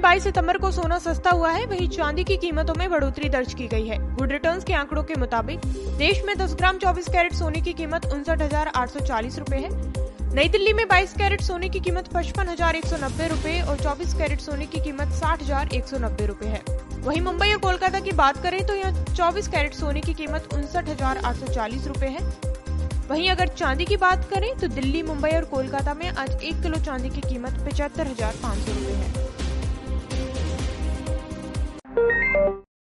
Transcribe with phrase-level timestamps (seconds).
[0.00, 3.52] में 22 सितंबर को सोना सस्ता हुआ है। वहीं चांदी की कीमतों में बढ़ोतरी दर्ज
[3.54, 5.66] की गई है। गुड रिटर्न्स के आंकड़ों के मुताबिक,
[5.98, 9.56] देश में 10 ग्राम 24 कैरेट सोने की कीमत उनसठ हज़ार आठ सौ चालीस रूपए
[9.56, 9.70] है।
[10.34, 13.76] नई दिल्ली में 22 कैरेट सोने की कीमत पचपन हज़ार एक सौ नब्बे रूपए और
[13.78, 16.62] 24 कैरेट सोने की कीमत साठ हज़ार एक सौ नब्बे रूपए है।
[17.00, 20.88] वहीं मुंबई और कोलकाता की बात करें तो यहाँ 24 कैरेट सोने की कीमत उनसठ
[20.88, 22.24] हज़ार आठ सौ चालीस रूपए है।
[23.08, 26.84] वहीं अगर चांदी की बात करें तो दिल्ली, मुंबई और कोलकाता में आज एक किलो
[26.84, 29.19] चांदी की कीमत पचहत्तर हज़ार पाँच सौ रूपए है।